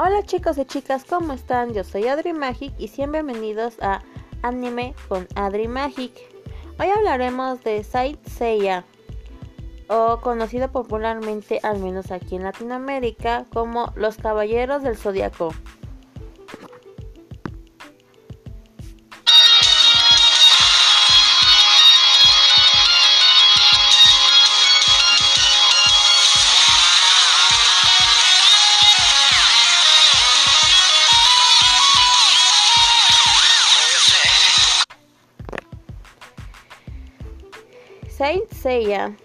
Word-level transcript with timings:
Hola 0.00 0.22
chicos 0.22 0.56
y 0.58 0.64
chicas, 0.64 1.04
¿cómo 1.04 1.32
están? 1.32 1.74
Yo 1.74 1.82
soy 1.82 2.06
Adri 2.06 2.32
Magic 2.32 2.72
y 2.78 2.88
bienvenidos 2.88 3.74
a 3.80 4.00
Anime 4.42 4.94
con 5.08 5.26
Adri 5.34 5.66
Magic. 5.66 6.12
Hoy 6.78 6.86
hablaremos 6.86 7.64
de 7.64 7.82
Saint 7.82 8.24
Seiya, 8.24 8.84
o 9.88 10.20
conocido 10.20 10.70
popularmente, 10.70 11.58
al 11.64 11.80
menos 11.80 12.12
aquí 12.12 12.36
en 12.36 12.44
Latinoamérica, 12.44 13.46
como 13.52 13.92
Los 13.96 14.18
Caballeros 14.18 14.84
del 14.84 14.96
Zodiaco. 14.96 15.52
Saint 38.18 38.50
Seiya, 38.50 39.16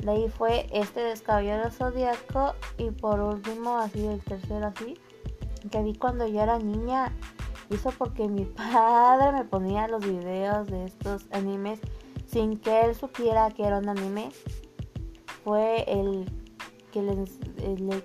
De 0.03 0.11
ahí 0.11 0.29
fue 0.29 0.67
este 0.73 1.01
descabellado 1.01 1.71
zodiaco 1.71 2.55
y 2.79 2.91
por 2.91 3.21
último 3.21 3.77
así 3.79 4.07
el 4.07 4.21
tercero 4.23 4.67
así 4.67 4.99
que 5.71 5.83
vi 5.83 5.95
cuando 5.95 6.27
yo 6.27 6.41
era 6.41 6.59
niña. 6.59 7.13
Hizo 7.69 7.91
porque 7.91 8.27
mi 8.29 8.45
padre 8.45 9.33
me 9.33 9.45
ponía 9.45 9.87
los 9.89 10.05
videos 10.05 10.67
de 10.69 10.85
estos 10.85 11.27
animes 11.31 11.81
sin 12.27 12.57
que 12.57 12.83
él 12.83 12.95
supiera 12.95 13.51
que 13.51 13.65
era 13.65 13.79
un 13.79 13.89
anime. 13.89 14.31
Fue 15.45 15.85
el 15.87 16.31
que 16.93 17.03
les, 17.03 17.39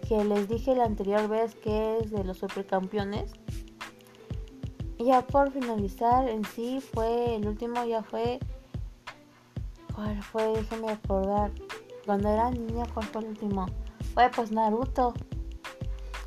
que 0.08 0.24
les 0.24 0.48
dije 0.48 0.76
la 0.76 0.86
anterior 0.86 1.28
vez 1.28 1.56
que 1.56 1.98
es 2.00 2.12
de 2.12 2.24
los 2.24 2.38
supercampeones. 2.38 3.32
Y 4.98 5.06
ya 5.06 5.26
por 5.26 5.52
finalizar 5.52 6.30
en 6.30 6.46
sí 6.46 6.80
fue 6.80 7.36
el 7.36 7.48
último 7.48 7.84
ya 7.86 8.04
fue 8.04 8.40
¿Cuál 9.96 10.22
fue? 10.22 10.44
Déjeme 10.48 10.92
acordar. 10.92 11.52
Cuando 12.06 12.30
era 12.30 12.52
niña, 12.52 12.86
¿cuál 12.94 13.06
fue 13.08 13.22
el 13.22 13.28
último? 13.30 13.66
Fue 14.14 14.30
pues 14.30 14.52
Naruto. 14.52 15.14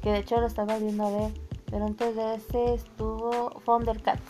Que 0.03 0.11
de 0.11 0.19
hecho 0.19 0.41
lo 0.41 0.47
estaba 0.47 0.79
viendo 0.79 1.07
a 1.07 1.11
ver. 1.11 1.33
Pero 1.71 1.87
antes 1.87 2.17
de 2.17 2.35
ese 2.35 2.75
estuvo 2.75 3.51
Thundercats. 3.65 4.23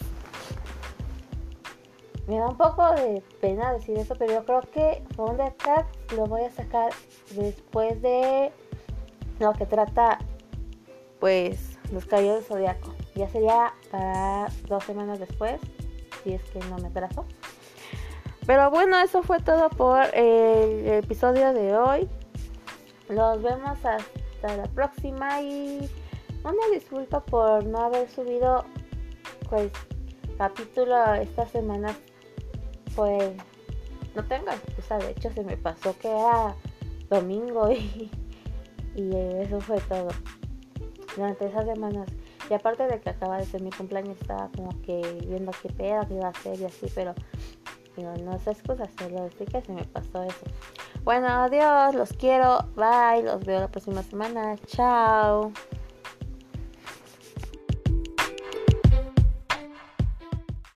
Me 2.27 2.39
da 2.39 2.49
un 2.49 2.57
poco 2.59 2.91
de 2.93 3.23
pena 3.41 3.73
decir 3.73 3.97
eso, 3.97 4.15
pero 4.19 4.35
yo 4.35 4.45
creo 4.45 4.61
que 4.61 5.03
Thundercats 5.17 5.89
lo 6.15 6.27
voy 6.27 6.43
a 6.43 6.51
sacar 6.51 6.93
después 7.35 8.03
de 8.03 8.53
lo 9.39 9.53
que 9.55 9.65
trata, 9.65 10.19
pues, 11.21 11.79
los 11.91 12.05
caballeros 12.05 12.41
del 12.41 12.45
zodiaco. 12.45 12.95
Ya 13.15 13.31
sería 13.31 13.73
para 13.91 14.49
dos 14.67 14.85
semanas 14.85 15.19
después, 15.21 15.59
si 16.23 16.35
es 16.35 16.43
que 16.51 16.59
no 16.59 16.77
me 16.79 16.91
trazo. 16.91 17.25
Pero 18.49 18.71
bueno, 18.71 18.99
eso 18.99 19.23
fue 19.23 19.41
todo 19.41 19.69
por 19.69 20.07
el 20.15 20.89
episodio 20.89 21.53
de 21.53 21.77
hoy. 21.77 22.09
Nos 23.11 23.43
vemos 23.43 23.79
hasta 23.85 24.57
la 24.57 24.65
próxima 24.75 25.43
y 25.43 25.87
una 26.43 26.67
disculpa 26.73 27.23
por 27.23 27.67
no 27.67 27.79
haber 27.81 28.09
subido 28.09 28.65
pues 29.51 29.71
capítulo 30.39 31.13
esta 31.17 31.47
semana. 31.47 31.95
Pues 32.97 33.35
no 34.15 34.25
tengo 34.25 34.49
excusa, 34.49 34.97
de 34.97 35.11
hecho 35.11 35.31
se 35.31 35.45
me 35.45 35.59
pasó 35.59 35.95
que 35.99 36.09
era 36.09 36.57
domingo 37.11 37.71
y, 37.71 38.11
y 38.97 39.15
eso 39.43 39.61
fue 39.61 39.79
todo. 39.83 40.09
Durante 41.15 41.49
esas 41.49 41.67
semanas. 41.67 42.09
Y 42.49 42.55
aparte 42.55 42.87
de 42.87 42.99
que 42.99 43.11
acaba 43.11 43.37
de 43.37 43.45
ser 43.45 43.61
mi 43.61 43.69
cumpleaños, 43.69 44.17
estaba 44.19 44.49
como 44.57 44.71
que 44.81 45.03
viendo 45.27 45.53
qué 45.61 45.69
pedo 45.69 46.09
que 46.09 46.15
iba 46.15 46.29
a 46.29 46.31
hacer 46.31 46.59
y 46.59 46.65
así, 46.65 46.87
pero 46.95 47.15
no, 48.03 48.37
es 48.37 48.47
excusa, 48.47 48.89
solo 48.99 49.25
decir 49.25 49.49
que 49.49 49.61
se 49.61 49.73
me 49.73 49.85
pasó 49.85 50.23
eso. 50.23 50.45
Bueno, 51.05 51.29
adiós, 51.29 51.95
los 51.95 52.13
quiero, 52.13 52.59
bye, 52.77 53.23
los 53.23 53.45
veo 53.45 53.61
la 53.61 53.69
próxima 53.69 54.03
semana, 54.03 54.57
chao. 54.67 55.53